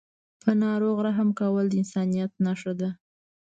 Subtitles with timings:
[0.43, 2.89] په ناروغ رحم کول د انسانیت نښه ده.